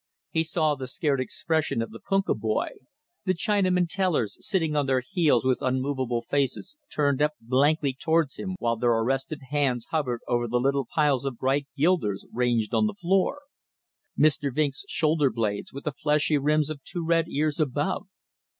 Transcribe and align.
He 0.31 0.43
saw 0.43 0.73
the 0.73 0.87
scared 0.87 1.19
expression 1.21 1.79
of 1.79 1.91
the 1.91 1.99
punkah 1.99 2.33
boy; 2.33 2.69
the 3.25 3.35
Chinamen 3.35 3.85
tellers 3.87 4.35
sitting 4.39 4.75
on 4.75 4.87
their 4.87 5.01
heels 5.07 5.45
with 5.45 5.61
unmovable 5.61 6.23
faces 6.23 6.75
turned 6.91 7.21
up 7.21 7.33
blankly 7.39 7.93
towards 7.93 8.37
him 8.37 8.55
while 8.57 8.75
their 8.77 8.89
arrested 8.89 9.41
hands 9.51 9.85
hovered 9.91 10.21
over 10.27 10.47
the 10.47 10.59
little 10.59 10.87
piles 10.91 11.23
of 11.23 11.37
bright 11.37 11.67
guilders 11.77 12.25
ranged 12.33 12.73
on 12.73 12.87
the 12.87 12.95
floor; 12.95 13.41
Mr. 14.17 14.51
Vinck's 14.51 14.85
shoulder 14.89 15.29
blades 15.29 15.71
with 15.71 15.83
the 15.83 15.91
fleshy 15.91 16.39
rims 16.39 16.71
of 16.71 16.81
two 16.83 17.05
red 17.05 17.27
ears 17.29 17.59
above. 17.59 18.07